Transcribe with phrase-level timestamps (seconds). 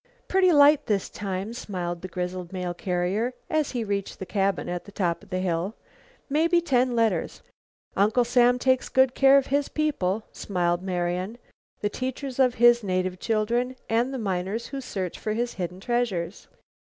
[0.27, 4.85] "Pretty light this time," smiled the grizzled mail carrier as he reached the cabin at
[4.85, 5.75] the top of the hill;
[6.27, 7.43] "mebby ten letters."
[7.95, 11.37] "Uncle Sam takes good care of his people," smiled Marian,
[11.81, 16.47] "the teachers of his native children and the miners who search for his hidden treasures."